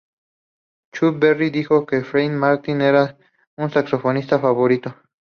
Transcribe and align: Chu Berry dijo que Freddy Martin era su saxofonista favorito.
Chu 0.91 1.15
Berry 1.19 1.51
dijo 1.51 1.85
que 1.85 2.01
Freddy 2.03 2.29
Martin 2.29 2.81
era 2.81 3.19
su 3.55 3.69
saxofonista 3.69 4.39
favorito. 4.39 4.95